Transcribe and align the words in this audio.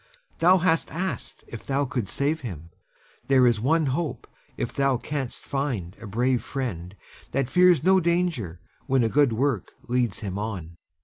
Thou 0.39 0.57
hast 0.57 0.89
asked 0.91 1.43
if 1.47 1.63
thou 1.63 1.85
couldst 1.85 2.15
save 2.15 2.41
him. 2.41 2.71
There 3.27 3.45
is 3.45 3.59
one 3.61 3.85
hope, 3.85 4.25
if 4.57 4.73
thou 4.73 4.97
canst 4.97 5.45
find 5.45 5.95
a 6.01 6.07
brave 6.07 6.41
friend 6.41 6.95
that 7.33 7.51
fears 7.51 7.83
no 7.83 7.99
danger 7.99 8.59
when 8.87 9.03
a 9.03 9.09
good 9.09 9.31
work 9.31 9.73
leads 9.87 10.21
him 10.21 10.39
on. 10.39 10.77